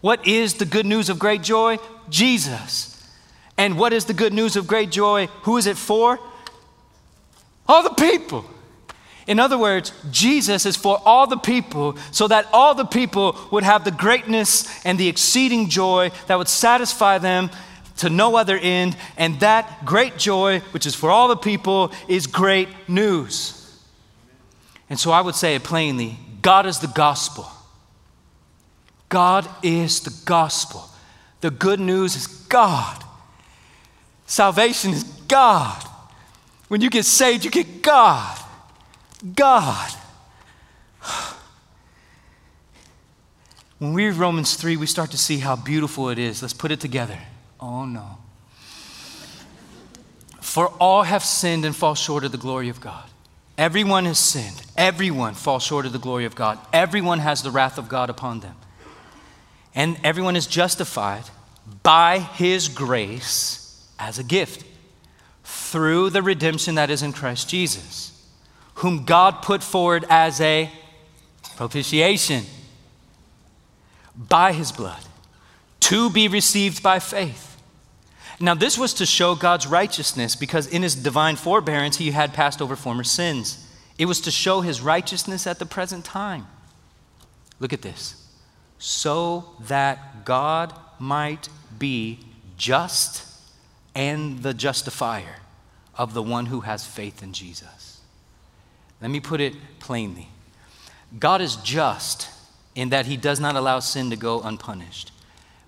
[0.00, 1.78] What is the good news of great joy?
[2.08, 2.90] Jesus.
[3.56, 5.26] And what is the good news of great joy?
[5.42, 6.18] Who is it for?
[7.68, 8.44] All the people.
[9.26, 13.64] In other words, Jesus is for all the people so that all the people would
[13.64, 17.50] have the greatness and the exceeding joy that would satisfy them
[17.98, 18.96] to no other end.
[19.16, 23.63] And that great joy, which is for all the people, is great news.
[24.94, 27.50] And so I would say it plainly God is the gospel.
[29.08, 30.88] God is the gospel.
[31.40, 33.02] The good news is God.
[34.26, 35.82] Salvation is God.
[36.68, 38.38] When you get saved, you get God.
[39.34, 39.90] God.
[43.78, 46.40] When we read Romans 3, we start to see how beautiful it is.
[46.40, 47.18] Let's put it together.
[47.58, 48.18] Oh no.
[50.40, 53.10] For all have sinned and fall short of the glory of God.
[53.56, 54.62] Everyone has sinned.
[54.76, 56.58] Everyone falls short of the glory of God.
[56.72, 58.56] Everyone has the wrath of God upon them.
[59.74, 61.24] And everyone is justified
[61.82, 64.64] by his grace as a gift
[65.44, 68.10] through the redemption that is in Christ Jesus,
[68.76, 70.70] whom God put forward as a
[71.56, 72.44] propitiation
[74.16, 75.00] by his blood
[75.80, 77.53] to be received by faith.
[78.44, 82.60] Now, this was to show God's righteousness because in his divine forbearance he had passed
[82.60, 83.66] over former sins.
[83.96, 86.46] It was to show his righteousness at the present time.
[87.58, 88.20] Look at this.
[88.78, 92.18] so that God might be
[92.58, 93.24] just
[93.94, 95.36] and the justifier
[95.96, 98.02] of the one who has faith in Jesus.
[99.00, 100.28] Let me put it plainly
[101.18, 102.28] God is just
[102.74, 105.12] in that he does not allow sin to go unpunished,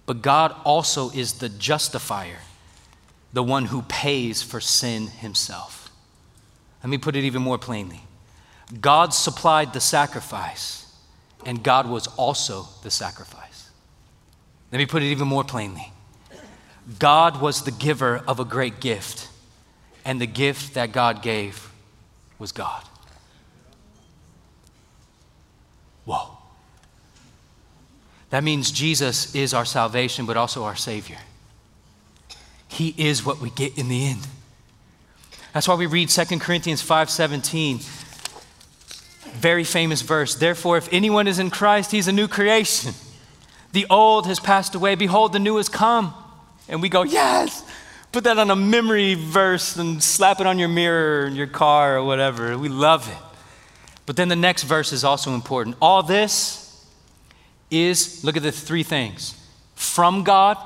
[0.04, 2.38] but God also is the justifier,
[3.32, 5.90] the one who pays for sin himself.
[6.82, 8.02] Let me put it even more plainly
[8.80, 10.92] God supplied the sacrifice,
[11.44, 13.70] and God was also the sacrifice.
[14.72, 15.92] Let me put it even more plainly
[16.98, 19.28] God was the giver of a great gift,
[20.04, 21.68] and the gift that God gave
[22.38, 22.82] was God.
[26.04, 26.38] Whoa.
[28.30, 31.18] That means Jesus is our salvation, but also our Savior.
[32.68, 34.26] He is what we get in the end.
[35.52, 37.80] That's why we read 2 Corinthians 5:17.
[39.34, 40.34] Very famous verse.
[40.34, 42.94] Therefore, if anyone is in Christ, he's a new creation.
[43.72, 44.94] The old has passed away.
[44.94, 46.14] Behold, the new has come.
[46.68, 47.62] And we go, yes,
[48.12, 51.98] put that on a memory verse and slap it on your mirror in your car
[51.98, 52.56] or whatever.
[52.58, 53.18] We love it.
[54.06, 55.76] But then the next verse is also important.
[55.82, 56.86] All this
[57.70, 59.34] is, look at the three things
[59.74, 60.56] from God,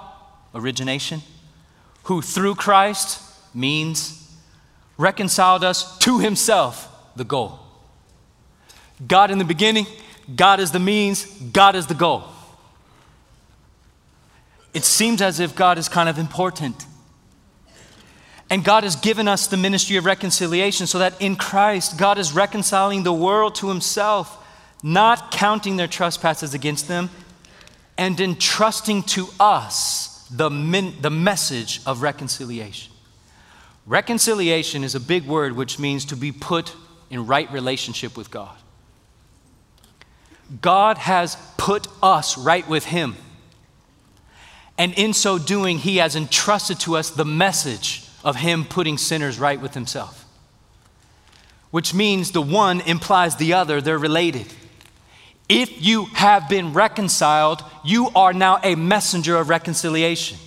[0.54, 1.22] origination,
[2.10, 3.22] who through Christ
[3.54, 4.28] means
[4.98, 7.60] reconciled us to himself, the goal.
[9.06, 9.86] God in the beginning,
[10.34, 12.24] God is the means, God is the goal
[14.72, 16.86] it seems as if God is kind of important.
[18.48, 22.32] And God has given us the ministry of reconciliation so that in Christ, God is
[22.32, 24.36] reconciling the world to Himself,
[24.82, 27.10] not counting their trespasses against them,
[27.96, 30.48] and entrusting to us the,
[31.00, 32.92] the message of reconciliation.
[33.86, 36.74] Reconciliation is a big word which means to be put
[37.10, 38.56] in right relationship with God.
[40.60, 43.16] God has put us right with Him.
[44.80, 49.38] And in so doing, he has entrusted to us the message of him putting sinners
[49.38, 50.24] right with himself.
[51.70, 54.46] Which means the one implies the other, they're related.
[55.50, 60.38] If you have been reconciled, you are now a messenger of reconciliation.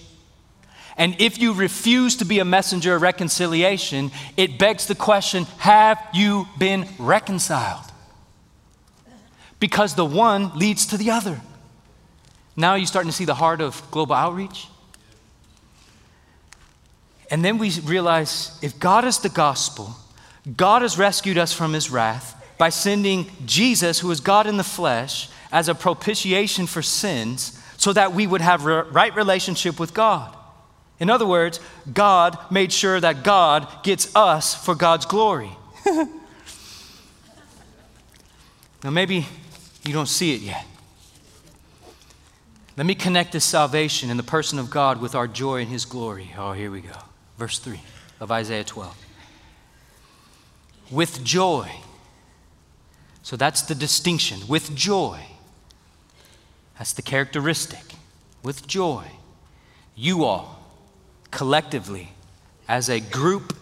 [0.95, 6.01] And if you refuse to be a messenger of reconciliation, it begs the question have
[6.13, 7.83] you been reconciled?
[9.59, 11.41] Because the one leads to the other.
[12.55, 14.69] Now you're starting to see the heart of global outreach.
[17.29, 19.97] And then we realize if God is the gospel,
[20.55, 24.63] God has rescued us from his wrath by sending Jesus, who is God in the
[24.63, 29.93] flesh, as a propitiation for sins so that we would have a right relationship with
[29.93, 30.33] God.
[30.97, 31.59] In other words,
[31.91, 35.51] God made sure that God gets us for God's glory.
[35.85, 36.07] now,
[38.89, 39.27] maybe
[39.83, 40.65] you don't see it yet.
[42.77, 45.83] Let me connect this salvation in the person of God with our joy in his
[45.83, 46.31] glory.
[46.37, 46.95] Oh, here we go.
[47.37, 47.81] Verse 3
[48.21, 48.97] of Isaiah 12.
[50.91, 51.69] With joy.
[53.23, 54.47] So that's the distinction.
[54.47, 55.19] With joy.
[56.77, 57.95] That's the characteristic.
[58.43, 59.05] With joy.
[59.95, 60.59] You all,
[61.31, 62.11] collectively,
[62.67, 63.55] as a group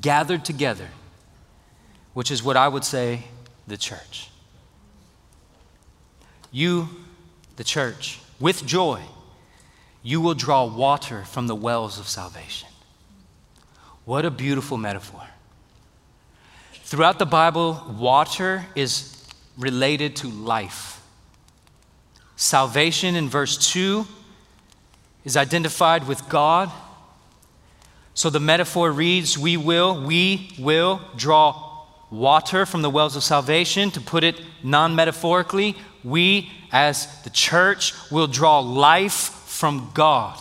[0.00, 0.88] gathered together,
[2.12, 3.24] which is what I would say
[3.66, 4.30] the church.
[6.50, 6.88] You,
[7.56, 9.02] the church, with joy,
[10.02, 12.68] you will draw water from the wells of salvation.
[14.04, 15.22] What a beautiful metaphor.
[16.94, 19.26] Throughout the Bible, water is
[19.58, 21.02] related to life.
[22.36, 24.06] Salvation in verse 2
[25.24, 26.70] is identified with God.
[28.14, 31.82] So the metaphor reads, We will, we will draw
[32.12, 33.90] water from the wells of salvation.
[33.90, 35.74] To put it non metaphorically,
[36.04, 40.40] we as the church will draw life from God.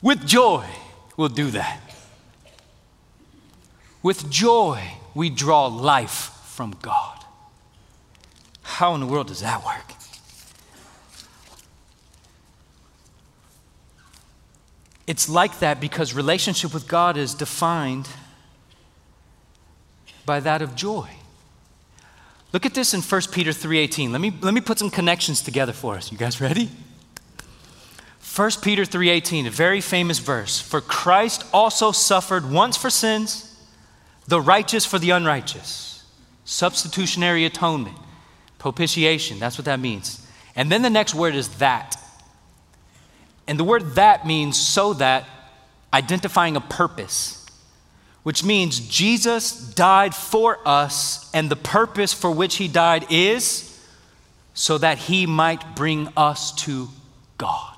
[0.00, 0.64] With joy,
[1.16, 1.85] we'll do that.
[4.06, 4.80] With joy,
[5.16, 7.24] we draw life from God.
[8.62, 9.94] How in the world does that work?
[15.08, 18.08] It's like that because relationship with God is defined
[20.24, 21.10] by that of joy.
[22.52, 24.12] Look at this in 1 Peter 3:18.
[24.12, 26.12] Let me, let me put some connections together for us.
[26.12, 26.70] You guys ready?
[28.20, 30.60] 1 Peter 3:18, a very famous verse.
[30.60, 33.45] For Christ also suffered once for sins,
[34.28, 36.04] the righteous for the unrighteous.
[36.44, 37.96] Substitutionary atonement,
[38.58, 40.26] propitiation, that's what that means.
[40.54, 41.96] And then the next word is that.
[43.46, 45.24] And the word that means so that,
[45.92, 47.46] identifying a purpose
[48.26, 53.80] which means Jesus died for us, and the purpose for which he died is
[54.52, 56.88] so that he might bring us to
[57.38, 57.75] God.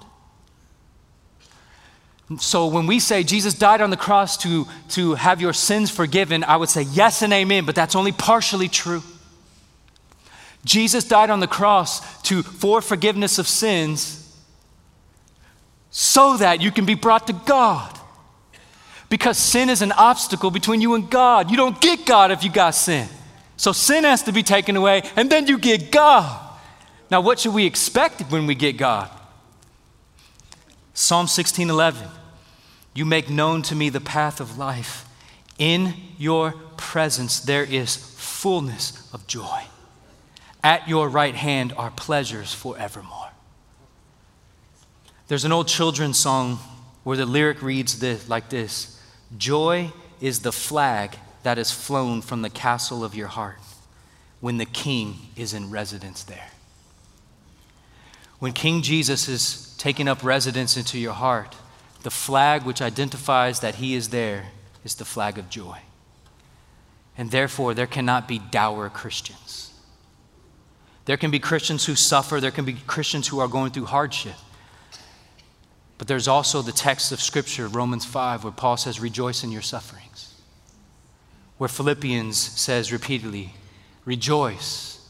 [2.37, 6.45] So when we say Jesus died on the cross to, to have your sins forgiven,
[6.45, 9.03] I would say yes and amen, but that's only partially true.
[10.65, 14.25] Jesus died on the cross to, for forgiveness of sins
[15.91, 17.99] so that you can be brought to God.
[19.09, 21.51] Because sin is an obstacle between you and God.
[21.51, 23.09] You don't get God if you got sin.
[23.57, 26.45] So sin has to be taken away, and then you get God.
[27.11, 29.11] Now, what should we expect when we get God?
[30.93, 32.18] Psalm 16 11.
[32.99, 35.09] You make known to me the path of life.
[35.57, 39.63] In your presence there is fullness of joy.
[40.65, 43.31] At your right hand are pleasures forevermore.
[45.29, 46.59] There's an old children's song
[47.05, 49.01] where the lyric reads this, like this
[49.37, 53.61] Joy is the flag that is flown from the castle of your heart
[54.41, 56.51] when the king is in residence there.
[58.41, 61.55] When King Jesus is taking up residence into your heart,
[62.09, 64.47] the flag which identifies that he is there
[64.83, 65.77] is the flag of joy.
[67.19, 69.75] And therefore, there cannot be dour Christians.
[71.05, 74.37] There can be Christians who suffer, there can be Christians who are going through hardship.
[75.99, 79.61] But there's also the text of Scripture, Romans 5, where Paul says, Rejoice in your
[79.61, 80.35] sufferings.
[81.59, 83.53] Where Philippians says repeatedly,
[84.07, 85.07] Rejoice,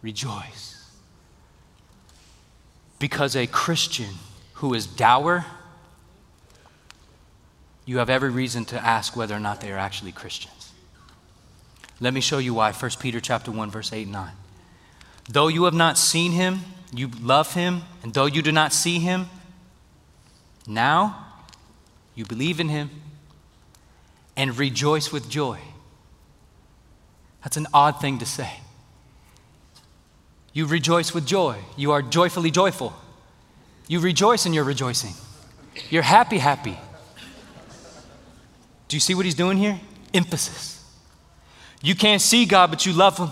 [0.00, 0.88] rejoice.
[3.00, 4.14] Because a Christian
[4.52, 5.44] who is dour
[7.90, 10.72] you have every reason to ask whether or not they are actually Christians.
[11.98, 12.70] Let me show you why.
[12.70, 14.30] 1 Peter chapter 1 verse 8 and 9.
[15.28, 16.60] Though you have not seen him,
[16.94, 19.28] you love him, and though you do not see him,
[20.68, 21.26] now
[22.14, 22.90] you believe in him
[24.36, 25.58] and rejoice with joy.
[27.42, 28.60] That's an odd thing to say.
[30.52, 31.58] You rejoice with joy.
[31.76, 32.92] You are joyfully joyful.
[33.88, 35.14] You rejoice in your rejoicing.
[35.90, 36.78] You're happy, happy.
[38.90, 39.78] Do you see what he's doing here?
[40.12, 40.84] Emphasis.
[41.80, 43.30] You can't see God, but you love him.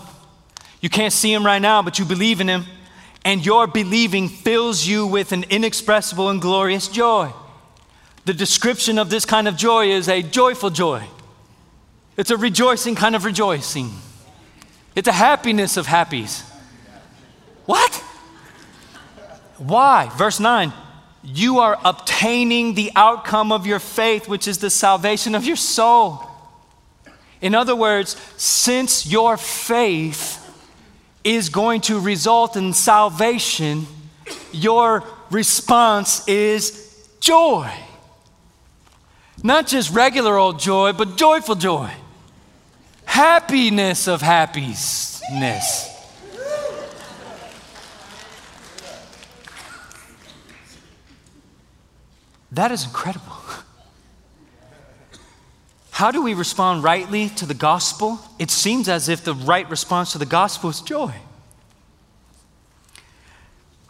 [0.81, 2.65] You can't see him right now, but you believe in him.
[3.25, 7.33] And your believing fills you with an inexpressible and glorious joy.
[8.25, 11.03] The description of this kind of joy is a joyful joy.
[12.17, 13.91] It's a rejoicing kind of rejoicing.
[14.95, 16.49] It's a happiness of happies.
[17.67, 17.97] What?
[19.57, 20.09] Why?
[20.17, 20.73] Verse 9
[21.25, 26.25] you are obtaining the outcome of your faith, which is the salvation of your soul.
[27.41, 30.45] In other words, since your faith
[31.25, 33.87] is going to result in salvation,
[34.53, 37.71] your response is joy.
[39.43, 41.91] Not just regular old joy, but joyful joy.
[43.05, 45.23] Happiness of happiness.
[52.53, 53.33] That is incredible.
[55.91, 58.21] How do we respond rightly to the gospel?
[58.39, 61.13] It seems as if the right response to the gospel is joy.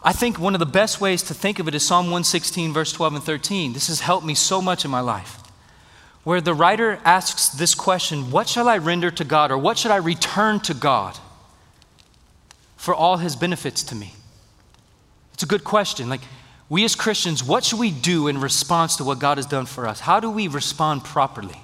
[0.01, 2.91] I think one of the best ways to think of it is Psalm 116, verse
[2.93, 3.73] 12 and 13.
[3.73, 5.39] This has helped me so much in my life.
[6.23, 9.91] Where the writer asks this question What shall I render to God, or what should
[9.91, 11.17] I return to God
[12.75, 14.13] for all his benefits to me?
[15.33, 16.09] It's a good question.
[16.09, 16.21] Like,
[16.69, 19.87] we as Christians, what should we do in response to what God has done for
[19.87, 19.99] us?
[19.99, 21.59] How do we respond properly?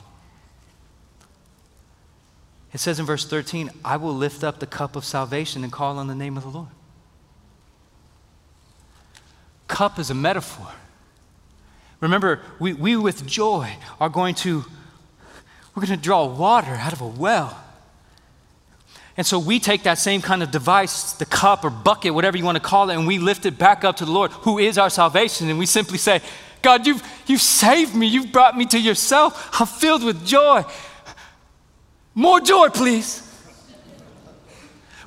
[2.73, 5.97] It says in verse 13, I will lift up the cup of salvation and call
[5.99, 6.67] on the name of the Lord.
[9.67, 10.67] Cup is a metaphor.
[12.01, 14.65] Remember, we, we with joy are going to,
[15.73, 17.64] we're going to draw water out of a well.
[19.17, 22.43] And so we take that same kind of device, the cup or bucket, whatever you
[22.43, 24.77] want to call it, and we lift it back up to the Lord, who is
[24.77, 25.49] our salvation.
[25.49, 26.21] And we simply say,
[26.61, 28.07] God, you've, you've saved me.
[28.07, 29.61] You've brought me to yourself.
[29.61, 30.63] I'm filled with joy.
[32.13, 33.21] More joy, please.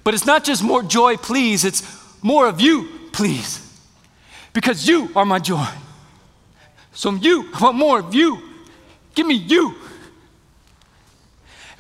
[0.05, 1.83] But it's not just more joy, please, it's
[2.23, 3.65] more of you, please.
[4.55, 5.69] Because you are my joy.
[6.93, 8.43] So you, I want more of you.
[9.15, 9.75] Give me you.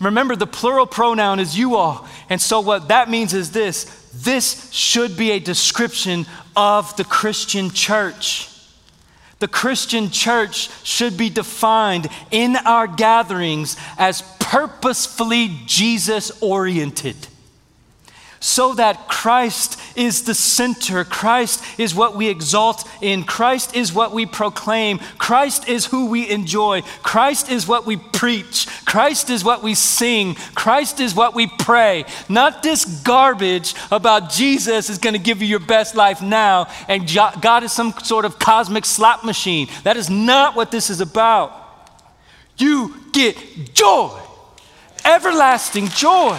[0.01, 2.07] Remember, the plural pronoun is you all.
[2.31, 6.26] And so, what that means is this this should be a description
[6.57, 8.49] of the Christian church.
[9.39, 17.29] The Christian church should be defined in our gatherings as purposefully Jesus oriented.
[18.41, 21.05] So that Christ is the center.
[21.05, 23.24] Christ is what we exalt in.
[23.24, 24.99] Christ is what we proclaim.
[25.18, 26.82] Christ is who we enjoy.
[27.03, 28.66] Christ is what we preach.
[28.84, 30.34] Christ is what we sing.
[30.55, 32.05] Christ is what we pray.
[32.28, 37.07] Not this garbage about Jesus is going to give you your best life now and
[37.41, 39.68] God is some sort of cosmic slot machine.
[39.84, 41.53] That is not what this is about.
[42.57, 44.18] You get joy,
[45.05, 46.39] everlasting joy.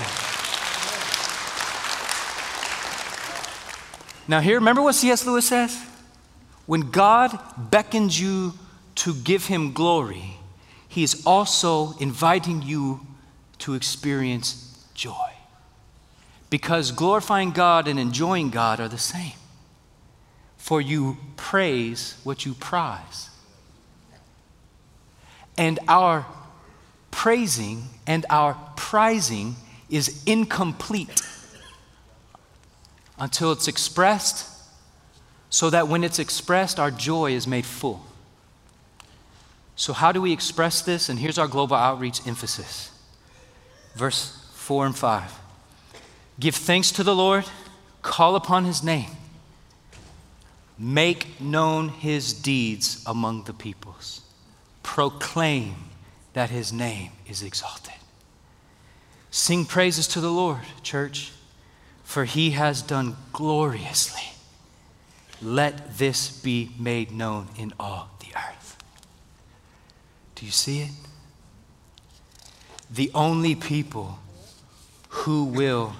[4.30, 5.26] Now, here, remember what C.S.
[5.26, 5.84] Lewis says?
[6.68, 7.36] When God
[7.72, 8.54] beckons you
[8.94, 10.38] to give him glory,
[10.88, 13.08] he is also inviting you
[13.58, 15.32] to experience joy.
[16.52, 19.34] Because glorifying God and enjoying God are the same.
[20.58, 23.32] For you praise what you prize.
[25.58, 26.28] And our
[27.10, 29.56] praising and our prizing
[29.90, 31.20] is incomplete
[33.20, 34.48] until it's expressed,
[35.50, 38.06] so that when it's expressed, our joy is made full.
[39.76, 41.10] So, how do we express this?
[41.10, 42.92] And here's our global outreach emphasis.
[43.96, 45.40] Verse 4 and 5.
[46.40, 47.46] Give thanks to the Lord,
[48.02, 49.10] call upon his name,
[50.78, 54.22] make known his deeds among the peoples,
[54.84, 55.76] proclaim
[56.34, 57.94] that his name is exalted.
[59.32, 61.32] Sing praises to the Lord, church
[62.10, 64.34] for he has done gloriously.
[65.44, 68.78] Let this be made known in all the earth.
[70.34, 70.90] Do you see it?
[72.90, 74.18] The only people
[75.10, 75.94] who will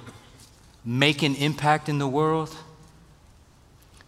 [0.84, 2.56] make an impact in the world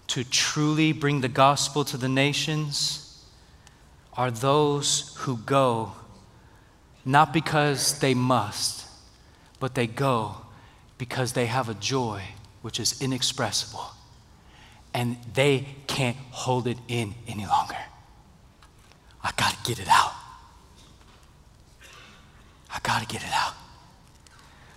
[0.08, 3.24] to truly bring the gospel to the nations
[4.14, 5.92] are those who go
[7.06, 8.88] not because they must,
[9.60, 10.38] but they go
[11.02, 12.22] because they have a joy
[12.62, 13.88] which is inexpressible
[14.94, 17.78] and they can't hold it in any longer.
[19.24, 20.14] I got to get it out.
[22.72, 23.56] I got to get it out.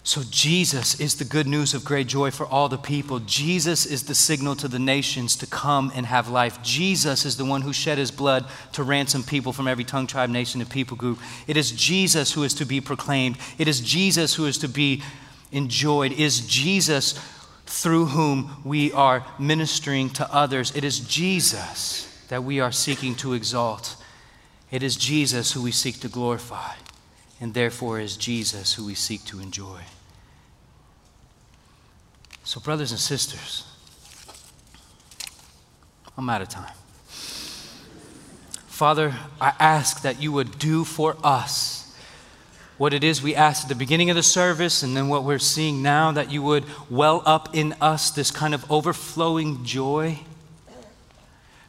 [0.03, 3.19] So, Jesus is the good news of great joy for all the people.
[3.21, 6.63] Jesus is the signal to the nations to come and have life.
[6.63, 10.31] Jesus is the one who shed his blood to ransom people from every tongue, tribe,
[10.31, 11.19] nation, and people group.
[11.47, 13.37] It is Jesus who is to be proclaimed.
[13.59, 15.03] It is Jesus who is to be
[15.55, 17.13] enjoyed is Jesus
[17.67, 20.75] through whom we are ministering to others.
[20.77, 23.97] It is Jesus that we are seeking to exalt.
[24.71, 26.75] It is Jesus who we seek to glorify,
[27.41, 29.81] and therefore is Jesus who we seek to enjoy.
[32.43, 33.65] So, brothers and sisters,
[36.19, 36.75] I'm out of time.
[38.67, 41.84] Father, I ask that you would do for us
[42.77, 45.39] what it is we asked at the beginning of the service and then what we're
[45.39, 50.19] seeing now, that you would well up in us this kind of overflowing joy.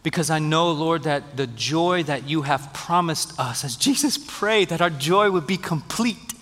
[0.02, 4.70] Because I know, Lord, that the joy that you have promised us, as Jesus prayed,
[4.70, 6.34] that our joy would be complete.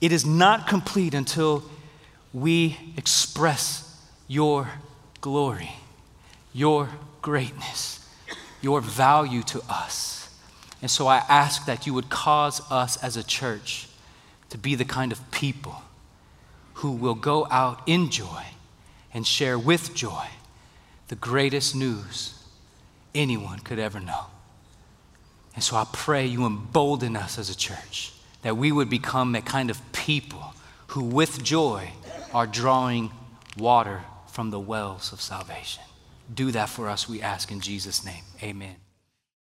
[0.00, 1.64] It is not complete until
[2.32, 3.84] we express
[4.26, 4.68] your
[5.20, 5.72] glory,
[6.52, 6.90] your
[7.22, 8.06] greatness,
[8.60, 10.17] your value to us.
[10.80, 13.88] And so I ask that you would cause us as a church
[14.50, 15.82] to be the kind of people
[16.74, 18.44] who will go out in joy
[19.12, 20.26] and share with joy
[21.08, 22.34] the greatest news
[23.14, 24.26] anyone could ever know.
[25.54, 28.12] And so I pray you embolden us as a church
[28.42, 30.54] that we would become a kind of people
[30.88, 31.90] who, with joy,
[32.32, 33.10] are drawing
[33.56, 35.82] water from the wells of salvation.
[36.32, 38.22] Do that for us, we ask in Jesus' name.
[38.42, 38.76] Amen.